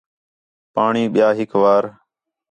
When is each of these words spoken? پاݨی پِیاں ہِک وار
پاݨی 0.75 1.03
پِیاں 1.13 1.33
ہِک 1.37 1.51
وار 1.61 1.83